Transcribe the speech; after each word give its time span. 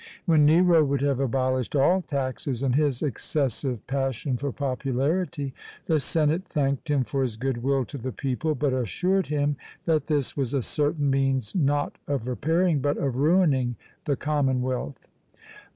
When 0.25 0.47
Nero 0.47 0.83
would 0.83 1.01
have 1.01 1.19
abolished 1.19 1.75
all 1.75 2.01
taxes, 2.01 2.63
in 2.63 2.73
his 2.73 3.03
excessive 3.03 3.85
passion 3.85 4.35
for 4.35 4.51
popularity, 4.51 5.53
the 5.85 5.99
senate 5.99 6.43
thanked 6.47 6.89
him 6.89 7.03
for 7.03 7.21
his 7.21 7.37
good 7.37 7.57
will 7.61 7.85
to 7.85 7.99
the 7.99 8.11
people, 8.11 8.55
but 8.55 8.73
assured 8.73 9.27
him 9.27 9.57
that 9.85 10.07
this 10.07 10.35
was 10.35 10.55
a 10.55 10.63
certain 10.63 11.11
means 11.11 11.53
not 11.53 11.99
of 12.07 12.25
repairing, 12.27 12.79
but 12.79 12.97
of 12.97 13.15
ruining 13.15 13.75
the 14.05 14.15
commonwealth. 14.15 15.05